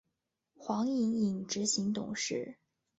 [0.57, 2.57] 黄影影执行董事。